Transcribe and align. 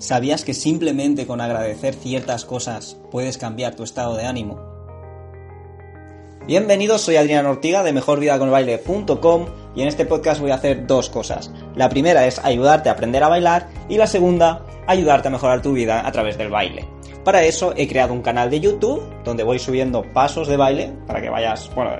¿Sabías 0.00 0.46
que 0.46 0.54
simplemente 0.54 1.26
con 1.26 1.42
agradecer 1.42 1.94
ciertas 1.94 2.46
cosas 2.46 2.96
puedes 3.10 3.36
cambiar 3.36 3.74
tu 3.74 3.82
estado 3.82 4.16
de 4.16 4.24
ánimo? 4.24 4.58
Bienvenidos, 6.46 7.02
soy 7.02 7.16
Adrián 7.16 7.44
Ortiga 7.44 7.82
de 7.82 7.92
mejorvidaconelbaile.com 7.92 9.46
y 9.76 9.82
en 9.82 9.88
este 9.88 10.06
podcast 10.06 10.40
voy 10.40 10.52
a 10.52 10.54
hacer 10.54 10.86
dos 10.86 11.10
cosas. 11.10 11.50
La 11.76 11.90
primera 11.90 12.26
es 12.26 12.38
ayudarte 12.38 12.88
a 12.88 12.92
aprender 12.92 13.22
a 13.22 13.28
bailar 13.28 13.68
y 13.90 13.98
la 13.98 14.06
segunda, 14.06 14.64
ayudarte 14.86 15.28
a 15.28 15.32
mejorar 15.32 15.60
tu 15.60 15.74
vida 15.74 16.06
a 16.06 16.10
través 16.10 16.38
del 16.38 16.48
baile. 16.48 16.88
Para 17.22 17.42
eso 17.42 17.74
he 17.76 17.86
creado 17.86 18.14
un 18.14 18.22
canal 18.22 18.48
de 18.48 18.60
YouTube 18.60 19.02
donde 19.22 19.44
voy 19.44 19.58
subiendo 19.58 20.02
pasos 20.14 20.48
de 20.48 20.56
baile 20.56 20.94
para 21.06 21.20
que 21.20 21.28
vayas, 21.28 21.70
bueno, 21.74 21.90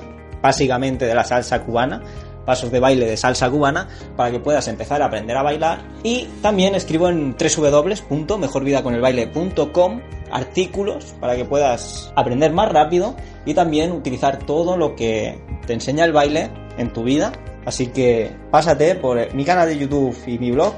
básicamente 0.40 1.04
de 1.04 1.14
la 1.14 1.24
salsa 1.24 1.62
cubana, 1.66 2.02
pasos 2.50 2.72
de 2.72 2.80
baile 2.80 3.06
de 3.06 3.16
salsa 3.16 3.48
cubana 3.48 3.86
para 4.16 4.32
que 4.32 4.40
puedas 4.40 4.66
empezar 4.66 5.00
a 5.02 5.04
aprender 5.04 5.36
a 5.36 5.44
bailar 5.44 5.84
y 6.02 6.24
también 6.42 6.74
escribo 6.74 7.08
en 7.08 7.36
www.mejorvidaconelbaile.com 7.38 10.00
artículos 10.32 11.14
para 11.20 11.36
que 11.36 11.44
puedas 11.44 12.12
aprender 12.16 12.52
más 12.52 12.72
rápido 12.72 13.14
y 13.46 13.54
también 13.54 13.92
utilizar 13.92 14.40
todo 14.40 14.76
lo 14.76 14.96
que 14.96 15.38
te 15.64 15.74
enseña 15.74 16.04
el 16.04 16.12
baile 16.12 16.50
en 16.76 16.92
tu 16.92 17.04
vida. 17.04 17.30
Así 17.66 17.86
que 17.86 18.32
pásate 18.50 18.96
por 18.96 19.32
mi 19.32 19.44
canal 19.44 19.68
de 19.68 19.78
YouTube 19.78 20.18
y 20.26 20.40
mi 20.40 20.50
blog 20.50 20.74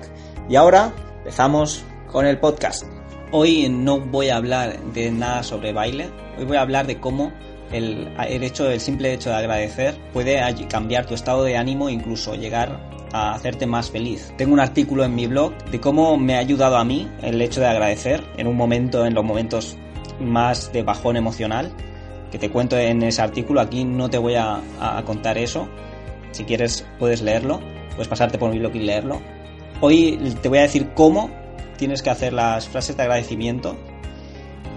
y 0.51 0.57
ahora 0.57 0.93
empezamos 1.21 1.85
con 2.07 2.27
el 2.27 2.39
podcast. 2.39 2.85
Hoy 3.31 3.71
no 3.71 3.99
voy 3.99 4.29
a 4.29 4.37
hablar 4.37 4.79
de 4.93 5.11
nada 5.11 5.43
sobre 5.43 5.73
baile, 5.73 6.11
hoy 6.37 6.45
voy 6.45 6.59
a 6.59 6.61
hablar 6.61 6.87
de 6.87 7.01
cómo 7.01 7.33
el, 7.73 8.43
hecho, 8.43 8.71
el 8.71 8.81
simple 8.81 9.13
hecho 9.13 9.31
de 9.31 9.37
agradecer 9.37 9.97
puede 10.13 10.41
cambiar 10.69 11.07
tu 11.07 11.15
estado 11.15 11.45
de 11.45 11.57
ánimo 11.57 11.89
e 11.89 11.93
incluso 11.93 12.35
llegar 12.35 12.79
a 13.13 13.35
hacerte 13.35 13.67
más 13.67 13.91
feliz. 13.91 14.33
Tengo 14.37 14.53
un 14.53 14.61
artículo 14.61 15.05
en 15.05 15.15
mi 15.15 15.27
blog 15.27 15.53
de 15.71 15.81
cómo 15.81 16.17
me 16.17 16.37
ha 16.37 16.39
ayudado 16.39 16.77
a 16.77 16.85
mí 16.85 17.09
el 17.23 17.41
hecho 17.41 17.61
de 17.61 17.67
agradecer 17.67 18.23
en 18.37 18.47
un 18.47 18.57
momento, 18.57 19.05
en 19.05 19.15
los 19.15 19.25
momentos 19.25 19.77
más 20.21 20.73
de 20.73 20.83
bajón 20.83 21.17
emocional, 21.17 21.73
que 22.31 22.39
te 22.39 22.51
cuento 22.51 22.79
en 22.79 23.03
ese 23.03 23.21
artículo. 23.21 23.61
Aquí 23.61 23.85
no 23.85 24.09
te 24.09 24.19
voy 24.19 24.35
a, 24.35 24.61
a 24.81 25.03
contar 25.05 25.37
eso. 25.39 25.69
Si 26.31 26.45
quieres 26.45 26.87
puedes 26.99 27.21
leerlo, 27.21 27.61
puedes 27.91 28.09
pasarte 28.09 28.39
por 28.39 28.51
mi 28.51 28.59
blog 28.59 28.75
y 28.77 28.81
leerlo. 28.81 29.21
Hoy 29.81 30.19
te 30.41 30.49
voy 30.49 30.59
a 30.59 30.63
decir 30.63 30.91
cómo 30.95 31.31
tienes 31.77 32.03
que 32.03 32.11
hacer 32.11 32.33
las 32.33 32.69
frases 32.69 32.97
de 32.97 33.03
agradecimiento 33.03 33.77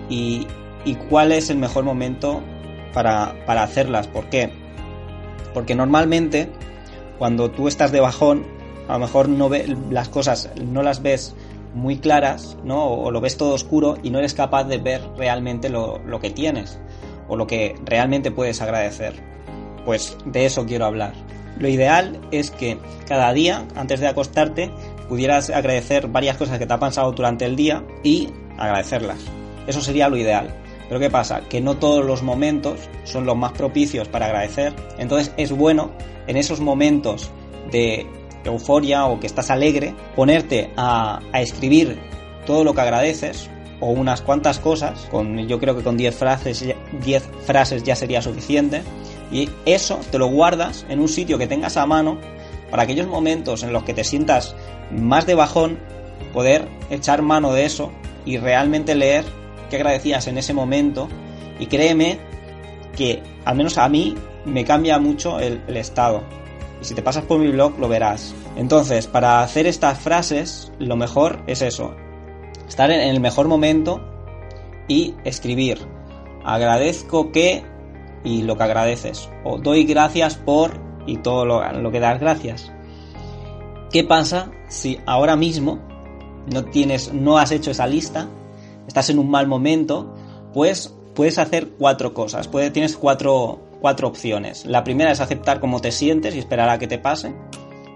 y, 0.10 0.48
y 0.84 0.96
cuál 0.96 1.32
es 1.32 1.50
el 1.50 1.58
mejor 1.58 1.84
momento 1.84 2.42
para, 2.96 3.36
para 3.46 3.62
hacerlas. 3.62 4.08
¿Por 4.08 4.30
qué? 4.30 4.50
Porque 5.54 5.76
normalmente 5.76 6.50
cuando 7.20 7.52
tú 7.52 7.68
estás 7.68 7.92
de 7.92 8.00
bajón, 8.00 8.48
a 8.88 8.94
lo 8.94 9.00
mejor 9.00 9.30
no 9.30 9.50
ve, 9.50 9.78
las 9.92 10.10
cosas 10.10 10.50
no 10.64 10.82
las 10.82 11.04
ves 11.04 11.36
muy 11.76 11.98
claras, 11.98 12.58
¿no? 12.64 12.86
O, 12.88 13.12
lo 13.12 13.22
ves 13.22 13.38
todo 13.38 13.54
oscuro 13.54 13.98
y 14.02 14.10
no 14.10 14.20
eres 14.20 14.34
capaz 14.34 14.64
de 14.64 14.78
ver 14.78 15.02
realmente 15.18 15.70
lo, 15.70 16.00
lo 16.00 16.20
que 16.20 16.32
tienes 16.32 16.80
o 17.28 17.36
lo 17.36 17.46
que 17.46 17.76
realmente 17.86 18.32
puedes 18.32 18.62
agradecer. 18.62 19.14
Pues 19.86 20.18
de 20.26 20.46
eso 20.46 20.66
quiero 20.66 20.86
hablar. 20.86 21.14
Lo 21.60 21.68
ideal 21.68 22.20
es 22.32 22.50
que 22.52 22.78
cada 23.08 23.32
día, 23.34 23.66
antes 23.76 24.00
de 24.00 24.08
acostarte, 24.08 24.72
pudieras 25.08 25.50
agradecer 25.50 26.08
varias 26.08 26.38
cosas 26.38 26.60
que 26.60 26.66
te 26.66 26.74
ha 26.74 26.80
pasado 26.80 27.12
durante 27.12 27.46
el 27.46 27.56
día 27.56 27.84
y 28.04 28.30
agradecerlas. 28.58 29.20
Eso 29.68 29.82
sería 29.82 30.10
lo 30.10 30.18
ideal. 30.18 30.65
Pero 30.88 31.00
¿qué 31.00 31.10
pasa? 31.10 31.42
Que 31.50 31.62
no 31.62 31.78
todos 31.78 32.06
los 32.06 32.22
momentos 32.22 32.80
son 33.04 33.26
los 33.26 33.36
más 33.36 33.54
propicios 33.54 34.08
para 34.08 34.28
agradecer. 34.28 34.74
Entonces 34.98 35.34
es 35.38 35.52
bueno 35.52 35.92
en 36.28 36.38
esos 36.38 36.60
momentos 36.60 37.32
de 37.72 38.06
euforia 38.44 39.06
o 39.06 39.20
que 39.20 39.28
estás 39.28 39.50
alegre, 39.50 39.94
ponerte 40.16 40.72
a, 40.78 41.20
escribir 41.34 42.00
todo 42.46 42.64
lo 42.64 42.74
que 42.74 42.82
agradeces 42.82 43.50
o 43.80 43.88
unas 43.88 44.22
cuantas 44.22 44.60
cosas, 44.60 45.08
con, 45.12 45.48
yo 45.48 45.60
creo 45.60 45.76
que 45.76 45.84
con 45.84 45.98
10 45.98 46.16
frases, 46.16 46.66
10 47.04 47.30
frases 47.46 47.84
ya 47.84 47.96
sería 47.96 48.22
suficiente, 48.22 48.84
y 49.32 49.50
eso 49.66 50.00
te 50.12 50.18
lo 50.18 50.28
guardas 50.28 50.86
en 50.88 51.00
un 51.00 51.10
sitio 51.10 51.38
que 51.38 51.48
tengas 51.48 51.76
a 51.76 51.86
mano 51.86 52.20
para 52.70 52.84
aquellos 52.84 53.08
momentos 53.08 53.64
en 53.64 53.74
los 53.74 53.84
que 53.84 53.94
te 53.94 54.04
sientas 54.04 54.56
más 54.92 55.26
de 55.26 55.36
bajón, 55.36 55.80
poder 56.34 56.68
echar 56.90 57.22
mano 57.22 57.52
de 57.52 57.66
eso 57.66 57.92
y 58.26 58.38
realmente 58.38 58.96
leer 58.96 59.26
agradecías 59.76 60.28
en 60.28 60.38
ese 60.38 60.54
momento 60.54 61.08
y 61.60 61.68
créeme 61.68 62.20
que 62.96 63.22
al 63.46 63.56
menos 63.56 63.78
a 63.78 63.88
mí 63.90 64.16
me 64.46 64.64
cambia 64.64 65.00
mucho 65.00 65.40
el, 65.40 65.62
estado. 65.76 66.24
Y 66.82 66.86
si 66.86 66.94
te 66.94 67.02
pasas 67.02 67.24
por 67.24 67.40
mi 67.40 67.50
blog 67.52 67.80
lo 67.80 67.88
verás. 67.88 68.34
Entonces, 68.56 69.08
para 69.08 69.42
hacer 69.42 69.68
estas 69.68 70.00
frases, 70.00 70.72
lo 70.80 70.96
mejor 70.96 71.44
es 71.48 71.62
eso. 71.62 71.96
Estar 72.68 72.92
en 72.92 73.02
el 73.02 73.20
mejor 73.20 73.48
momento 73.48 74.02
y 74.88 75.16
escribir. 75.24 75.80
Agradezco 76.44 77.32
que 77.32 77.64
y 78.24 78.44
lo 78.44 78.58
que 78.58 78.64
agradeces. 78.64 79.30
O 79.44 79.58
doy 79.58 79.84
gracias 79.84 80.36
por 80.36 80.80
y 81.06 81.18
todo 81.18 81.46
lo, 81.46 81.72
lo 81.74 81.92
que 81.92 82.00
das 82.00 82.20
gracias. 82.20 82.72
¿Qué 83.92 84.04
pasa 84.04 84.52
si 84.68 85.00
ahora 85.06 85.36
mismo 85.36 85.80
no 86.52 86.66
tienes, 86.66 87.14
no 87.14 87.38
has 87.38 87.52
hecho 87.52 87.72
esa 87.72 87.88
lista 87.88 88.28
estás 88.88 89.10
en 89.10 89.20
un 89.20 89.30
mal 89.30 89.48
momento, 89.48 90.14
pues 90.54 90.96
puedes 91.16 91.38
hacer 91.38 91.70
cuatro 91.80 92.14
cosas. 92.14 92.48
Puedes, 92.48 92.72
tienes 92.72 92.98
cuatro, 92.98 93.60
cuatro 93.82 94.08
opciones. 94.08 94.66
La 94.66 94.84
primera 94.84 95.12
es 95.12 95.22
aceptar 95.22 95.60
cómo 95.60 95.80
te 95.80 95.92
sientes 95.92 96.36
y 96.36 96.40
esperar 96.40 96.70
a 96.70 96.78
que 96.78 96.88
te 96.88 97.00
pase, 97.00 97.34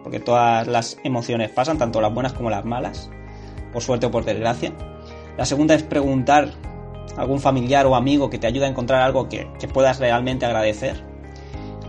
porque 0.03 0.19
todas 0.19 0.67
las 0.67 0.97
emociones 1.03 1.51
pasan, 1.51 1.77
tanto 1.77 2.01
las 2.01 2.13
buenas 2.13 2.33
como 2.33 2.49
las 2.49 2.65
malas, 2.65 3.09
por 3.71 3.83
suerte 3.83 4.07
o 4.07 4.11
por 4.11 4.25
desgracia. 4.25 4.73
La 5.37 5.45
segunda 5.45 5.75
es 5.75 5.83
preguntar 5.83 6.49
a 7.15 7.21
algún 7.21 7.39
familiar 7.39 7.85
o 7.85 7.95
amigo 7.95 8.29
que 8.29 8.39
te 8.39 8.47
ayude 8.47 8.65
a 8.65 8.69
encontrar 8.69 9.01
algo 9.01 9.29
que, 9.29 9.47
que 9.59 9.67
puedas 9.67 9.99
realmente 9.99 10.45
agradecer. 10.45 11.03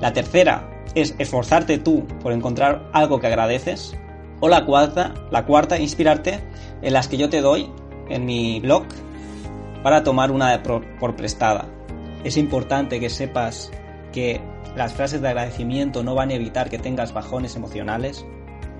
La 0.00 0.12
tercera 0.12 0.84
es 0.94 1.14
esforzarte 1.18 1.78
tú 1.78 2.06
por 2.22 2.32
encontrar 2.32 2.88
algo 2.92 3.20
que 3.20 3.26
agradeces. 3.26 3.96
O 4.40 4.48
la 4.48 4.64
cuarta, 4.64 5.14
la 5.30 5.44
cuarta, 5.44 5.78
inspirarte 5.78 6.40
en 6.80 6.92
las 6.94 7.08
que 7.08 7.18
yo 7.18 7.28
te 7.28 7.42
doy 7.42 7.70
en 8.10 8.26
mi 8.26 8.60
blog 8.60 8.84
para 9.82 10.02
tomar 10.02 10.30
una 10.30 10.62
por, 10.62 11.16
prestada. 11.16 11.66
Es 12.24 12.36
importante 12.36 13.00
que 13.00 13.08
sepas 13.08 13.70
que 14.12 14.40
las 14.76 14.92
frases 14.92 15.22
de 15.22 15.28
agradecimiento 15.28 16.02
no 16.02 16.14
van 16.14 16.30
a 16.30 16.34
evitar 16.34 16.68
que 16.68 16.78
tengas 16.78 17.14
bajones 17.14 17.56
emocionales, 17.56 18.26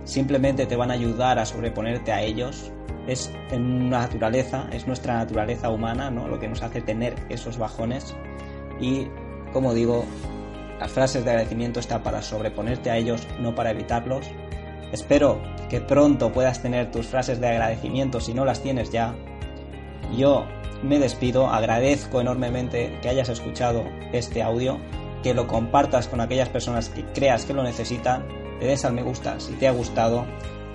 simplemente 0.05 0.67
te 0.67 0.77
van 0.77 0.91
a 0.91 0.95
ayudar 0.95 1.39
a 1.39 1.47
sobreponerte 1.47 2.13
a 2.13 2.23
ellos. 2.23 2.71
Es 3.07 3.33
naturaleza, 3.59 4.69
es 4.73 4.87
nuestra 4.87 5.15
naturaleza 5.15 5.71
humana, 5.71 6.11
¿no? 6.11 6.29
Lo 6.29 6.39
que 6.39 6.49
nos 6.49 6.63
hace 6.63 6.83
tener 6.83 7.15
esos 7.31 7.57
bajones. 7.57 8.15
Y 8.79 9.07
como 9.53 9.73
digo, 9.73 10.05
las 10.79 10.91
frases 10.93 11.25
de 11.25 11.31
agradecimiento 11.31 11.81
están 11.81 12.03
para 12.03 12.23
sobreponerte 12.23 12.91
a 12.91 12.97
ellos, 12.97 13.27
no 13.41 13.55
para 13.55 13.71
evitarlos. 13.71 14.27
Espero 14.93 15.41
que 15.69 15.81
pronto 15.81 16.33
puedas 16.33 16.63
tener 16.63 16.91
tus 16.91 17.07
frases 17.07 17.41
de 17.41 17.49
agradecimiento 17.49 18.21
si 18.21 18.35
no 18.35 18.45
las 18.45 18.63
tienes 18.63 18.91
ya. 18.91 19.15
Yo 20.17 20.47
me 20.83 20.99
despido, 20.99 21.49
agradezco 21.49 22.21
enormemente 22.21 22.99
que 23.01 23.09
hayas 23.09 23.29
escuchado 23.29 23.85
este 24.13 24.43
audio, 24.43 24.79
que 25.23 25.35
lo 25.35 25.47
compartas 25.47 26.09
con 26.09 26.21
aquellas 26.21 26.49
personas 26.49 26.89
que 26.89 27.05
creas 27.13 27.45
que 27.45 27.55
lo 27.55 27.63
necesitan, 27.63 28.27
le 28.61 28.67
des 28.67 28.85
al 28.85 28.95
me 28.95 29.03
gusta 29.03 29.39
si 29.39 29.53
te 29.55 29.69
ha 29.69 29.73
gustado 29.73 30.27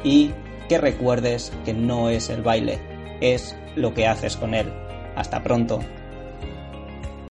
y 0.04 0.32
que 0.70 0.78
recuerdes 0.78 1.52
que 1.66 1.74
no 1.74 2.10
es 2.10 2.30
el 2.30 2.42
baile, 2.42 2.80
es 3.22 3.56
lo 3.76 3.94
que 3.94 4.08
haces 4.08 4.38
con 4.38 4.54
él. 4.54 4.72
Hasta 5.16 5.44
pronto. 5.44 5.80